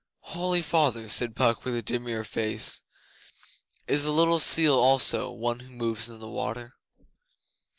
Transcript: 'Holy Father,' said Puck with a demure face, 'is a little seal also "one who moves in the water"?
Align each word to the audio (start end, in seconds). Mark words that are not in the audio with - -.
'Holy 0.21 0.63
Father,' 0.63 1.07
said 1.07 1.35
Puck 1.35 1.63
with 1.63 1.75
a 1.75 1.83
demure 1.83 2.23
face, 2.23 2.81
'is 3.85 4.03
a 4.03 4.11
little 4.11 4.39
seal 4.39 4.73
also 4.73 5.29
"one 5.31 5.59
who 5.59 5.75
moves 5.75 6.09
in 6.09 6.19
the 6.19 6.27
water"? 6.27 6.73